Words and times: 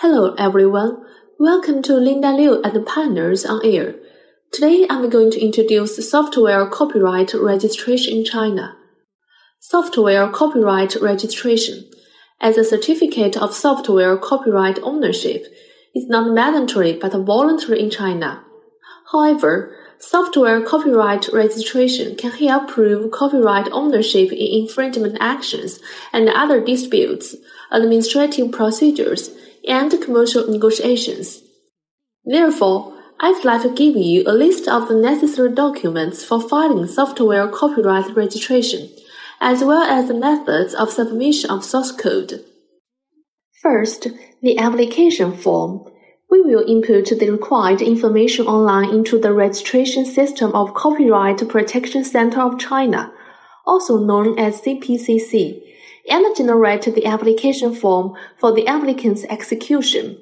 Hello 0.00 0.32
everyone, 0.38 1.04
welcome 1.40 1.82
to 1.82 1.94
Linda 1.94 2.30
Liu 2.30 2.62
and 2.62 2.86
Partners 2.86 3.44
on 3.44 3.60
Air. 3.64 3.96
Today 4.52 4.86
I'm 4.88 5.10
going 5.10 5.32
to 5.32 5.44
introduce 5.44 6.08
software 6.08 6.64
copyright 6.66 7.34
registration 7.34 8.18
in 8.18 8.24
China. 8.24 8.76
Software 9.58 10.28
copyright 10.28 10.94
registration 11.02 11.90
as 12.40 12.56
a 12.56 12.62
certificate 12.62 13.36
of 13.36 13.52
software 13.52 14.16
copyright 14.16 14.78
ownership 14.84 15.46
is 15.96 16.06
not 16.06 16.32
mandatory 16.32 16.92
but 16.92 17.18
voluntary 17.18 17.82
in 17.82 17.90
China. 17.90 18.44
However, 19.10 19.74
software 19.98 20.62
copyright 20.62 21.26
registration 21.32 22.14
can 22.14 22.30
help 22.30 22.68
prove 22.68 23.10
copyright 23.10 23.68
ownership 23.72 24.30
in 24.30 24.62
infringement 24.62 25.16
actions 25.18 25.80
and 26.12 26.28
other 26.28 26.64
disputes, 26.64 27.34
administrative 27.72 28.52
procedures, 28.52 29.30
and 29.66 29.90
commercial 30.02 30.48
negotiations. 30.48 31.42
Therefore, 32.24 32.94
I'd 33.20 33.44
like 33.44 33.62
to 33.62 33.70
give 33.70 33.96
you 33.96 34.22
a 34.26 34.32
list 34.32 34.68
of 34.68 34.88
the 34.88 34.94
necessary 34.94 35.52
documents 35.52 36.24
for 36.24 36.40
filing 36.40 36.86
software 36.86 37.48
copyright 37.48 38.14
registration, 38.14 38.88
as 39.40 39.64
well 39.64 39.82
as 39.82 40.08
the 40.08 40.14
methods 40.14 40.74
of 40.74 40.92
submission 40.92 41.50
of 41.50 41.64
source 41.64 41.90
code. 41.90 42.44
First, 43.60 44.06
the 44.40 44.56
application 44.58 45.36
form. 45.36 45.90
We 46.30 46.42
will 46.42 46.64
input 46.68 47.06
the 47.06 47.30
required 47.30 47.82
information 47.82 48.46
online 48.46 48.90
into 48.90 49.18
the 49.18 49.32
registration 49.32 50.04
system 50.04 50.52
of 50.52 50.74
Copyright 50.74 51.48
Protection 51.48 52.04
Center 52.04 52.40
of 52.42 52.58
China, 52.58 53.12
also 53.66 53.98
known 53.98 54.38
as 54.38 54.60
CPCC, 54.60 55.62
and 56.08 56.24
generate 56.36 56.82
the 56.82 57.06
application 57.06 57.74
form 57.74 58.14
for 58.38 58.52
the 58.52 58.66
applicant's 58.66 59.24
execution. 59.24 60.18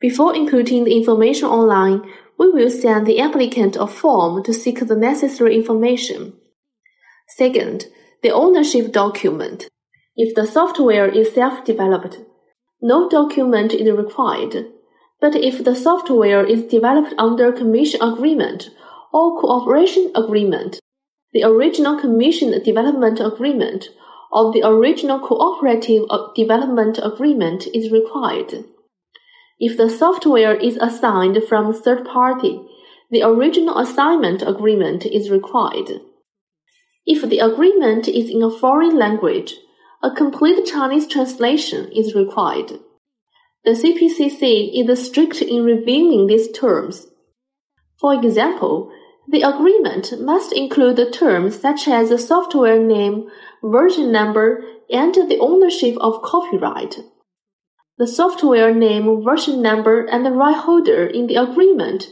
Before 0.00 0.34
inputting 0.34 0.84
the 0.84 0.96
information 0.96 1.48
online, 1.48 2.02
we 2.38 2.50
will 2.50 2.70
send 2.70 3.06
the 3.06 3.18
applicant 3.20 3.76
a 3.76 3.86
form 3.86 4.42
to 4.44 4.52
seek 4.52 4.80
the 4.80 4.96
necessary 4.96 5.54
information. 5.54 6.34
Second, 7.28 7.86
the 8.22 8.30
ownership 8.30 8.92
document. 8.92 9.68
If 10.16 10.34
the 10.34 10.46
software 10.46 11.08
is 11.08 11.34
self-developed, 11.34 12.18
no 12.82 13.08
document 13.08 13.72
is 13.72 13.90
required. 13.90 14.66
But 15.20 15.34
if 15.34 15.64
the 15.64 15.74
software 15.74 16.44
is 16.44 16.64
developed 16.64 17.14
under 17.18 17.50
commission 17.52 18.02
agreement 18.02 18.70
or 19.12 19.40
cooperation 19.40 20.12
agreement, 20.14 20.78
the 21.32 21.42
original 21.42 21.98
commission 21.98 22.62
development 22.62 23.20
agreement 23.20 23.88
or 24.30 24.52
the 24.52 24.66
original 24.66 25.18
cooperative 25.20 26.04
development 26.34 26.98
agreement 27.02 27.66
is 27.74 27.90
required. 27.90 28.64
If 29.58 29.76
the 29.76 29.88
software 29.88 30.54
is 30.54 30.76
assigned 30.76 31.42
from 31.48 31.72
third 31.72 32.04
party, 32.04 32.60
the 33.10 33.22
original 33.22 33.78
assignment 33.78 34.42
agreement 34.42 35.06
is 35.06 35.30
required. 35.30 36.00
If 37.06 37.22
the 37.28 37.38
agreement 37.38 38.08
is 38.08 38.28
in 38.28 38.42
a 38.42 38.50
foreign 38.50 38.96
language, 38.96 39.54
a 40.02 40.10
complete 40.10 40.66
Chinese 40.66 41.06
translation 41.06 41.90
is 41.92 42.14
required. 42.14 42.80
The 43.64 43.72
CPCC 43.72 44.70
is 44.74 45.06
strict 45.06 45.40
in 45.40 45.64
reviewing 45.64 46.26
these 46.26 46.50
terms. 46.52 47.06
For 47.98 48.14
example, 48.14 48.92
the 49.28 49.42
agreement 49.42 50.12
must 50.20 50.52
include 50.52 51.12
terms 51.12 51.58
such 51.58 51.88
as 51.88 52.10
the 52.10 52.18
software 52.18 52.82
name, 52.82 53.28
version 53.62 54.12
number, 54.12 54.62
and 54.90 55.14
the 55.14 55.38
ownership 55.40 55.96
of 56.00 56.22
copyright. 56.22 57.00
The 57.98 58.06
software 58.06 58.74
name, 58.74 59.24
version 59.24 59.62
number, 59.62 60.04
and 60.04 60.24
the 60.24 60.30
right 60.30 60.56
holder 60.56 61.06
in 61.06 61.26
the 61.26 61.36
agreement 61.36 62.08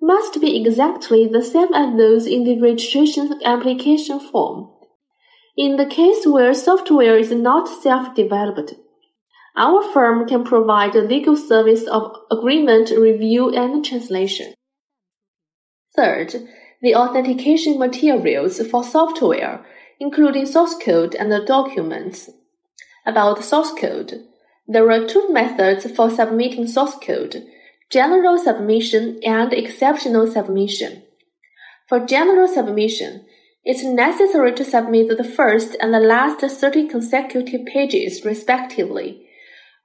must 0.00 0.40
be 0.40 0.56
exactly 0.60 1.26
the 1.26 1.42
same 1.42 1.74
as 1.74 1.96
those 1.96 2.26
in 2.26 2.44
the 2.44 2.60
registration 2.60 3.40
application 3.44 4.20
form. 4.20 4.70
In 5.56 5.76
the 5.76 5.86
case 5.86 6.26
where 6.26 6.54
software 6.54 7.18
is 7.18 7.30
not 7.30 7.68
self-developed, 7.68 8.74
our 9.56 9.82
firm 9.92 10.26
can 10.26 10.44
provide 10.44 10.94
legal 10.94 11.36
service 11.36 11.84
of 11.84 12.16
agreement 12.30 12.90
review 12.90 13.50
and 13.54 13.84
translation. 13.84 14.54
Third, 15.96 16.34
the 16.82 16.94
authentication 16.94 17.78
materials 17.78 18.60
for 18.68 18.82
software, 18.82 19.64
including 20.00 20.46
source 20.46 20.74
code 20.74 21.14
and 21.14 21.46
documents. 21.46 22.30
About 23.06 23.44
source 23.44 23.72
code, 23.72 24.24
there 24.66 24.90
are 24.90 25.06
two 25.06 25.32
methods 25.32 25.90
for 25.94 26.10
submitting 26.10 26.66
source 26.66 26.94
code, 26.96 27.44
general 27.90 28.38
submission 28.38 29.20
and 29.22 29.52
exceptional 29.52 30.26
submission. 30.26 31.02
For 31.88 32.00
general 32.00 32.48
submission, 32.48 33.26
it's 33.64 33.84
necessary 33.84 34.52
to 34.54 34.64
submit 34.64 35.16
the 35.16 35.24
first 35.24 35.76
and 35.80 35.94
the 35.94 36.00
last 36.00 36.40
30 36.40 36.88
consecutive 36.88 37.64
pages 37.66 38.24
respectively 38.24 39.26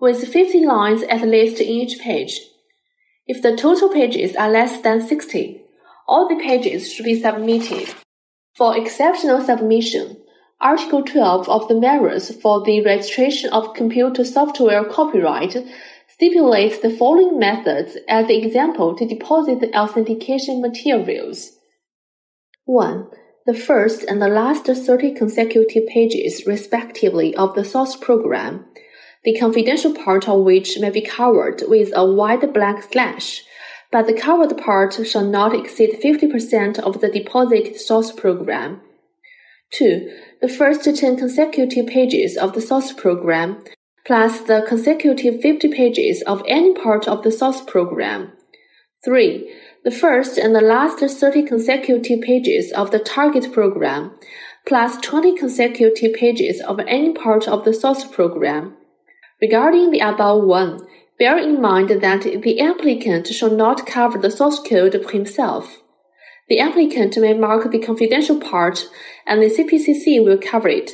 with 0.00 0.26
50 0.26 0.64
lines 0.64 1.02
at 1.04 1.22
least 1.22 1.60
in 1.60 1.68
each 1.68 2.00
page. 2.00 2.40
If 3.26 3.42
the 3.42 3.56
total 3.56 3.88
pages 3.88 4.34
are 4.36 4.50
less 4.50 4.80
than 4.80 5.06
60, 5.06 5.62
all 6.08 6.28
the 6.28 6.42
pages 6.42 6.92
should 6.92 7.04
be 7.04 7.20
submitted. 7.20 7.94
For 8.56 8.76
exceptional 8.76 9.40
submission, 9.40 10.16
Article 10.60 11.04
12 11.04 11.48
of 11.48 11.68
the 11.68 11.78
Measures 11.78 12.34
for 12.40 12.64
the 12.64 12.82
Registration 12.82 13.50
of 13.50 13.74
Computer 13.74 14.24
Software 14.24 14.84
Copyright 14.84 15.56
stipulates 16.08 16.80
the 16.80 16.90
following 16.90 17.38
methods 17.38 17.96
as 18.08 18.26
the 18.26 18.36
example 18.36 18.96
to 18.96 19.06
deposit 19.06 19.60
the 19.60 19.72
authentication 19.78 20.60
materials. 20.60 21.52
1. 22.64 23.06
The 23.46 23.54
first 23.54 24.02
and 24.02 24.20
the 24.20 24.28
last 24.28 24.66
30 24.66 25.14
consecutive 25.14 25.86
pages, 25.86 26.46
respectively, 26.46 27.36
of 27.36 27.54
the 27.54 27.64
source 27.64 27.94
program 27.94 28.64
the 29.24 29.38
confidential 29.38 29.94
part 29.94 30.28
of 30.28 30.44
which 30.44 30.78
may 30.78 30.90
be 30.90 31.00
covered 31.00 31.62
with 31.66 31.92
a 31.94 32.06
white 32.06 32.52
black 32.54 32.82
slash, 32.90 33.42
but 33.90 34.06
the 34.06 34.12
covered 34.12 34.56
part 34.58 34.94
shall 35.06 35.24
not 35.24 35.54
exceed 35.54 36.00
50% 36.02 36.78
of 36.78 37.00
the 37.00 37.08
deposited 37.08 37.80
source 37.80 38.12
program. 38.12 38.80
2. 39.72 40.10
The 40.40 40.48
first 40.48 40.84
10 40.84 41.16
consecutive 41.16 41.86
pages 41.86 42.36
of 42.36 42.52
the 42.52 42.60
source 42.60 42.92
program, 42.92 43.62
plus 44.06 44.40
the 44.40 44.64
consecutive 44.66 45.40
50 45.40 45.68
pages 45.68 46.22
of 46.22 46.42
any 46.46 46.74
part 46.74 47.06
of 47.06 47.22
the 47.22 47.30
source 47.30 47.60
program. 47.60 48.32
3. 49.04 49.54
The 49.84 49.90
first 49.90 50.38
and 50.38 50.54
the 50.54 50.60
last 50.60 50.98
30 50.98 51.42
consecutive 51.44 52.20
pages 52.20 52.72
of 52.72 52.90
the 52.90 52.98
target 52.98 53.52
program, 53.52 54.12
plus 54.66 54.98
20 55.00 55.36
consecutive 55.36 56.14
pages 56.14 56.60
of 56.60 56.80
any 56.80 57.12
part 57.12 57.46
of 57.46 57.64
the 57.64 57.72
source 57.72 58.04
program. 58.04 58.76
Regarding 59.40 59.90
the 59.90 60.00
above 60.00 60.44
one, 60.44 60.86
bear 61.18 61.36
in 61.36 61.60
mind 61.60 61.88
that 61.88 62.22
the 62.22 62.60
applicant 62.60 63.26
shall 63.28 63.50
not 63.50 63.86
cover 63.86 64.18
the 64.18 64.30
source 64.30 64.60
code 64.60 64.94
himself. 65.10 65.78
The 66.48 66.60
applicant 66.60 67.16
may 67.18 67.34
mark 67.34 67.70
the 67.70 67.78
confidential 67.78 68.40
part 68.40 68.86
and 69.26 69.42
the 69.42 69.50
CPCC 69.50 70.24
will 70.24 70.38
cover 70.38 70.68
it. 70.68 70.92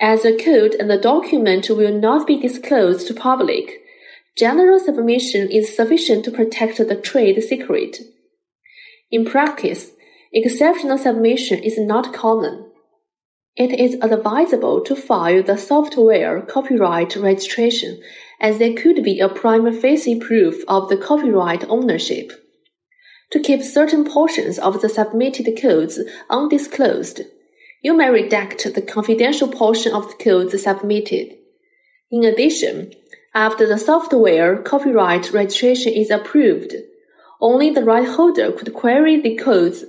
As 0.00 0.22
the 0.22 0.36
code 0.36 0.74
and 0.74 0.90
the 0.90 0.98
document 0.98 1.68
will 1.68 1.98
not 1.98 2.26
be 2.26 2.40
disclosed 2.40 3.06
to 3.06 3.14
public, 3.14 3.80
general 4.36 4.78
submission 4.78 5.50
is 5.50 5.74
sufficient 5.74 6.24
to 6.24 6.30
protect 6.30 6.78
the 6.78 6.96
trade 6.96 7.42
secret. 7.42 7.98
In 9.10 9.24
practice, 9.24 9.90
exceptional 10.32 10.98
submission 10.98 11.62
is 11.62 11.78
not 11.78 12.12
common. 12.12 12.63
It 13.56 13.78
is 13.78 13.94
advisable 14.02 14.80
to 14.80 14.96
file 14.96 15.44
the 15.44 15.56
software 15.56 16.40
copyright 16.40 17.14
registration 17.14 18.02
as 18.40 18.58
there 18.58 18.72
could 18.72 19.04
be 19.04 19.20
a 19.20 19.28
prima 19.28 19.70
facie 19.70 20.18
proof 20.18 20.64
of 20.66 20.88
the 20.88 20.96
copyright 20.96 21.64
ownership. 21.68 22.32
To 23.30 23.38
keep 23.38 23.62
certain 23.62 24.04
portions 24.04 24.58
of 24.58 24.82
the 24.82 24.88
submitted 24.88 25.56
codes 25.60 26.00
undisclosed, 26.28 27.20
you 27.80 27.96
may 27.96 28.06
redact 28.06 28.74
the 28.74 28.82
confidential 28.82 29.46
portion 29.46 29.94
of 29.94 30.08
the 30.08 30.24
codes 30.24 30.60
submitted. 30.60 31.36
In 32.10 32.24
addition, 32.24 32.92
after 33.34 33.68
the 33.68 33.78
software 33.78 34.62
copyright 34.62 35.32
registration 35.32 35.92
is 35.92 36.10
approved, 36.10 36.74
only 37.40 37.70
the 37.70 37.84
right 37.84 38.08
holder 38.08 38.50
could 38.50 38.74
query 38.74 39.20
the 39.20 39.36
codes 39.36 39.84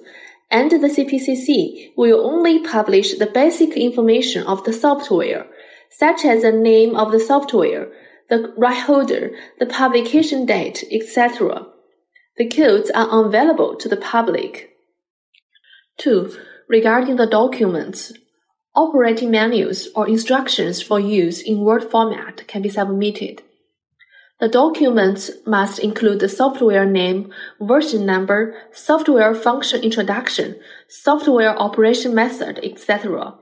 and 0.52 0.72
the 0.72 0.88
CPCC 0.88 1.92
will 1.98 2.26
only 2.26 2.60
publish 2.60 3.18
the 3.18 3.26
basic 3.26 3.72
information 3.72 4.46
of 4.46 4.64
the 4.64 4.74
software, 4.74 5.48
such 5.90 6.26
as 6.26 6.42
the 6.42 6.52
name 6.52 6.96
of 6.96 7.12
the 7.12 7.20
software, 7.20 7.92
the 8.30 8.54
right 8.58 8.82
holder, 8.84 9.32
the 9.60 9.66
publication 9.66 10.46
date, 10.46 10.84
etc. 10.92 11.66
The 12.38 12.50
codes 12.50 12.90
are 12.92 13.10
unavailable 13.10 13.76
to 13.78 13.90
the 13.90 13.98
public. 13.98 14.72
2. 15.98 16.38
Regarding 16.68 17.16
the 17.16 17.28
documents, 17.28 18.12
operating 18.76 19.32
manuals 19.32 19.88
or 19.96 20.08
instructions 20.08 20.82
for 20.82 21.00
use 21.00 21.42
in 21.42 21.60
Word 21.60 21.90
format 21.90 22.46
can 22.48 22.62
be 22.62 22.70
submitted. 22.70 23.42
The 24.40 24.50
documents 24.50 25.32
must 25.46 25.80
include 25.80 26.20
the 26.20 26.28
software 26.28 26.86
name, 26.86 27.32
version 27.62 28.06
number, 28.06 28.56
software 28.74 29.34
function 29.34 29.82
introduction, 29.82 30.60
software 30.90 31.58
operation 31.58 32.14
method, 32.14 32.60
etc. 32.62 33.36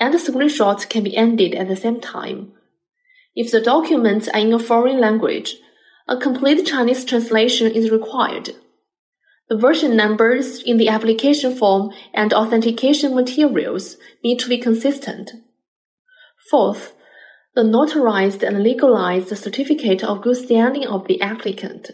And 0.00 0.12
the 0.12 0.18
screenshots 0.18 0.88
can 0.88 1.04
be 1.04 1.16
ended 1.16 1.54
at 1.54 1.68
the 1.68 1.76
same 1.76 2.00
time. 2.00 2.52
If 3.36 3.52
the 3.52 3.60
documents 3.60 4.26
are 4.28 4.40
in 4.40 4.52
a 4.52 4.58
foreign 4.58 5.00
language, 5.00 5.56
a 6.08 6.16
complete 6.16 6.66
Chinese 6.66 7.04
translation 7.04 7.70
is 7.70 7.90
required. 7.90 8.50
The 9.48 9.56
version 9.56 9.94
numbers 9.94 10.62
in 10.62 10.78
the 10.78 10.88
application 10.88 11.54
form 11.54 11.90
and 12.12 12.32
authentication 12.32 13.14
materials 13.14 13.96
need 14.22 14.40
to 14.40 14.48
be 14.48 14.58
consistent. 14.58 15.32
Fourth, 16.50 16.94
the 17.54 17.62
notarized 17.62 18.42
and 18.42 18.62
legalized 18.64 19.36
certificate 19.36 20.02
of 20.02 20.22
good 20.22 20.36
standing 20.36 20.86
of 20.86 21.06
the 21.06 21.20
applicant. 21.20 21.92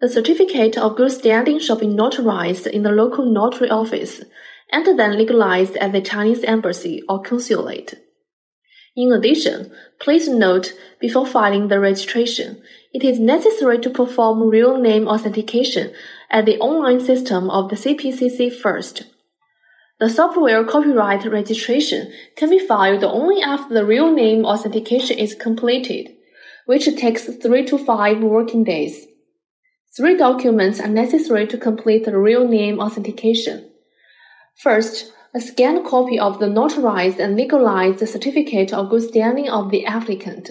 The 0.00 0.08
certificate 0.08 0.78
of 0.78 0.96
good 0.96 1.12
standing 1.12 1.58
shall 1.60 1.78
be 1.78 1.86
notarized 1.86 2.66
in 2.66 2.82
the 2.82 2.90
local 2.90 3.26
notary 3.30 3.68
office 3.68 4.22
and 4.70 4.98
then 4.98 5.18
legalized 5.18 5.76
at 5.76 5.92
the 5.92 6.00
Chinese 6.00 6.42
embassy 6.44 7.02
or 7.06 7.20
consulate. 7.20 7.94
In 8.96 9.12
addition, 9.12 9.70
please 10.00 10.26
note 10.26 10.72
before 11.00 11.26
filing 11.26 11.68
the 11.68 11.78
registration, 11.78 12.62
it 12.94 13.04
is 13.04 13.18
necessary 13.18 13.78
to 13.78 13.90
perform 13.90 14.48
real 14.48 14.78
name 14.78 15.06
authentication 15.06 15.92
at 16.30 16.46
the 16.46 16.58
online 16.58 17.00
system 17.00 17.50
of 17.50 17.68
the 17.68 17.76
CPCC 17.76 18.54
first. 18.54 19.04
The 20.02 20.10
software 20.10 20.64
copyright 20.64 21.24
registration 21.26 22.12
can 22.34 22.50
be 22.50 22.58
filed 22.58 23.04
only 23.04 23.40
after 23.40 23.72
the 23.72 23.84
real 23.84 24.10
name 24.10 24.44
authentication 24.44 25.16
is 25.16 25.36
completed, 25.36 26.16
which 26.66 26.86
takes 26.96 27.32
three 27.36 27.64
to 27.66 27.78
five 27.78 28.20
working 28.20 28.64
days. 28.64 29.06
Three 29.96 30.16
documents 30.16 30.80
are 30.80 30.88
necessary 30.88 31.46
to 31.46 31.56
complete 31.56 32.04
the 32.04 32.18
real 32.18 32.48
name 32.48 32.80
authentication. 32.80 33.70
First, 34.56 35.12
a 35.32 35.40
scanned 35.40 35.86
copy 35.86 36.18
of 36.18 36.40
the 36.40 36.46
notarized 36.46 37.20
and 37.20 37.36
legalized 37.36 38.00
certificate 38.00 38.72
of 38.72 38.90
good 38.90 39.04
standing 39.04 39.48
of 39.48 39.70
the 39.70 39.86
applicant. 39.86 40.50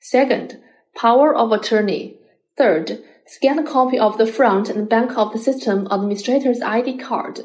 Second, 0.00 0.62
power 0.94 1.34
of 1.34 1.50
attorney. 1.50 2.14
Third, 2.56 3.02
scanned 3.26 3.66
copy 3.66 3.98
of 3.98 4.18
the 4.18 4.26
front 4.28 4.68
and 4.68 4.88
back 4.88 5.18
of 5.18 5.32
the 5.32 5.40
system 5.40 5.88
administrator's 5.90 6.62
ID 6.62 6.98
card 6.98 7.40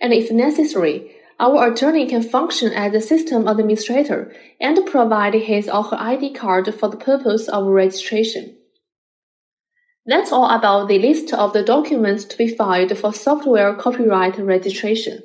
and 0.00 0.12
if 0.12 0.30
necessary, 0.30 1.14
our 1.40 1.72
attorney 1.72 2.06
can 2.06 2.22
function 2.22 2.72
as 2.72 2.94
a 2.94 3.00
system 3.00 3.48
administrator 3.48 4.32
and 4.60 4.86
provide 4.86 5.34
his 5.34 5.68
or 5.68 5.82
her 5.82 5.96
ID 5.98 6.32
card 6.32 6.72
for 6.74 6.88
the 6.88 6.96
purpose 6.96 7.48
of 7.48 7.66
registration. 7.66 8.56
That's 10.06 10.32
all 10.32 10.48
about 10.50 10.88
the 10.88 10.98
list 10.98 11.32
of 11.32 11.52
the 11.52 11.62
documents 11.62 12.24
to 12.26 12.36
be 12.36 12.48
filed 12.48 12.96
for 12.96 13.12
software 13.12 13.74
copyright 13.74 14.38
registration. 14.38 15.22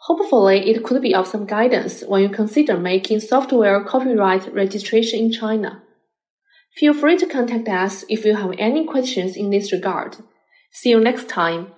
Hopefully, 0.00 0.70
it 0.70 0.84
could 0.84 1.02
be 1.02 1.14
of 1.14 1.26
some 1.26 1.46
guidance 1.46 2.02
when 2.02 2.22
you 2.22 2.28
consider 2.28 2.78
making 2.78 3.20
software 3.20 3.82
copyright 3.84 4.52
registration 4.54 5.18
in 5.18 5.32
China. 5.32 5.82
Feel 6.74 6.94
free 6.94 7.16
to 7.16 7.26
contact 7.26 7.68
us 7.68 8.04
if 8.08 8.24
you 8.24 8.36
have 8.36 8.54
any 8.58 8.84
questions 8.84 9.36
in 9.36 9.50
this 9.50 9.72
regard. 9.72 10.16
See 10.70 10.90
you 10.90 11.00
next 11.00 11.28
time. 11.28 11.72